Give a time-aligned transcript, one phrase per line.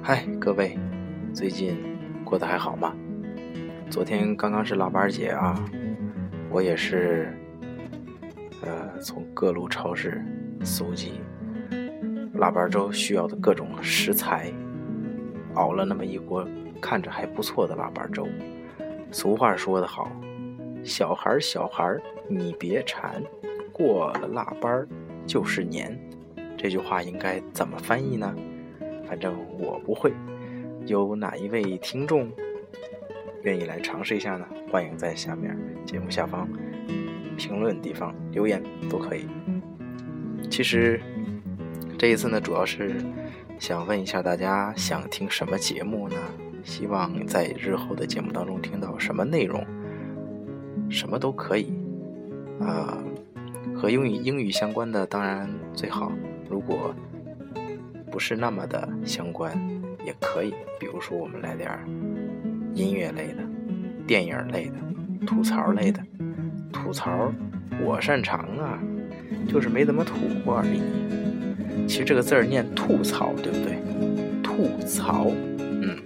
[0.00, 0.78] 嗨各位
[1.32, 1.76] 最近
[2.24, 2.94] 过得还好吗？
[3.90, 5.60] 昨天刚刚是腊八节啊
[6.48, 7.36] 我也是
[8.62, 10.24] 呃从各路超市
[10.62, 11.20] 搜集
[12.34, 14.52] 腊八粥需要的各种食材
[15.54, 16.46] 熬了那么一锅
[16.80, 18.28] 看着还不错的腊八粥。
[19.10, 20.08] 俗话说得好
[20.86, 23.20] 小孩儿小孩儿你别馋，
[23.72, 24.70] 过了腊八
[25.26, 25.98] 就是年。
[26.56, 28.32] 这句话应该怎么翻译呢？
[29.08, 30.12] 反正我不会，
[30.86, 32.30] 有哪一位听众
[33.42, 34.46] 愿意来尝试一下呢？
[34.70, 36.48] 欢迎在下面节目下方
[37.36, 39.26] 评论地方留言都可以。
[40.48, 41.00] 其实
[41.98, 42.94] 这一次呢，主要是
[43.58, 46.16] 想问一下大家想听什么节目呢？
[46.62, 49.64] 希望在日后的节目当中听到什么内容，
[50.88, 51.72] 什么都可以。
[52.60, 52.98] 啊，
[53.74, 56.12] 和英语英语相关的当然最好，
[56.48, 56.94] 如果。
[58.08, 59.52] 不是那么的相关，
[60.02, 60.54] 也可以。
[60.80, 61.70] 比如说，我们来点
[62.72, 63.42] 音乐类的、
[64.06, 66.00] 电影类的、吐槽类的。
[66.72, 67.30] 吐槽
[67.84, 68.78] 我擅长啊，
[69.46, 70.14] 就是没怎么吐
[70.46, 70.80] 过而已。
[71.86, 73.76] 其实这个字儿念“吐槽”，对不对？
[74.42, 75.26] 吐槽，
[75.60, 75.98] 嗯，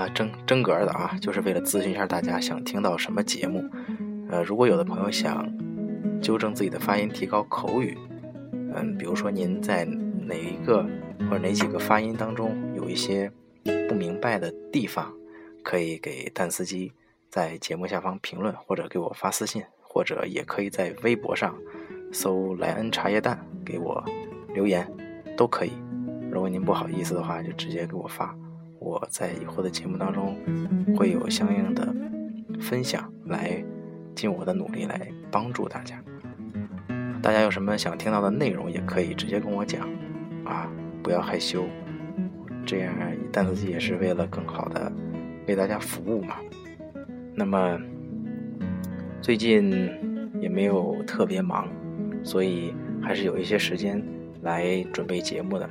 [0.00, 3.64] 啊，真真格的啊，就是为了咨询一下大家想听到什么节目。
[4.30, 5.46] 呃，如果有的朋友想
[6.22, 7.96] 纠正自己的发音，提高口语，
[8.74, 9.86] 嗯，比如说您在。
[10.22, 10.86] 哪一个
[11.28, 13.28] 或者哪几个发音当中有一些
[13.88, 15.12] 不明白的地方，
[15.64, 16.92] 可以给蛋司机
[17.28, 21.52] 在节目下方评论，或者给我发私信，或者也可以在微博上
[22.12, 24.04] 搜“莱恩茶叶蛋”给我
[24.54, 24.88] 留言，
[25.36, 25.72] 都可以。
[26.30, 28.32] 如果您不好意思的话，就直接给我发，
[28.80, 30.34] 我在以后的节目当中
[30.96, 31.94] 会有相应的
[32.58, 33.62] 分享，来
[34.14, 36.02] 尽我的努力来帮助大家。
[37.22, 39.86] 大家有什么想听到的内容，也可以直接跟我讲。
[40.44, 40.66] 啊，
[41.02, 41.66] 不要害羞，
[42.64, 42.92] 这样
[43.30, 44.90] 但自己也是为了更好的
[45.46, 46.36] 为大家服务嘛。
[47.34, 47.78] 那么
[49.20, 49.70] 最近
[50.40, 51.68] 也没有特别忙，
[52.24, 54.02] 所以还是有一些时间
[54.40, 55.68] 来准备节目的。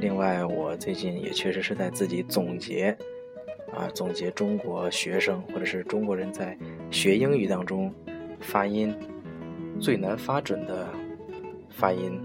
[0.00, 2.96] 另外，我最近也确实是在自己总结
[3.72, 6.56] 啊，总结中国学生或者是中国人在
[6.90, 7.92] 学英语当中
[8.40, 8.94] 发音
[9.78, 10.88] 最难发准的
[11.68, 12.20] 发音。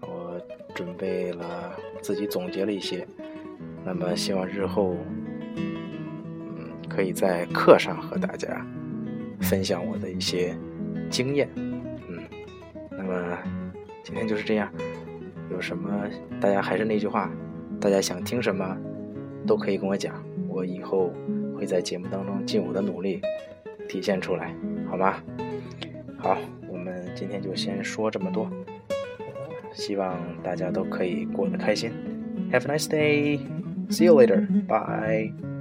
[0.00, 0.40] 我
[0.74, 3.06] 准备了，自己总结了一些，
[3.84, 4.96] 那么希望日后，
[5.56, 8.64] 嗯，可以在课上和大家
[9.40, 10.56] 分享我的一些
[11.10, 12.22] 经验，嗯，
[12.90, 13.38] 那么
[14.04, 14.72] 今天就是这样，
[15.50, 15.90] 有什么
[16.40, 17.30] 大家还是那句话，
[17.80, 18.76] 大家想听什么
[19.46, 20.14] 都可以跟我讲，
[20.48, 21.12] 我以后
[21.56, 23.20] 会在节目当中尽我的努力
[23.88, 24.54] 体现出来，
[24.88, 25.14] 好吗？
[26.18, 26.36] 好，
[26.68, 28.50] 我们今天就先说这么多。
[29.72, 31.92] 希望大家都可以过得开心。
[32.50, 33.40] Have a nice day.
[33.90, 34.46] See you later.
[34.66, 35.57] Bye.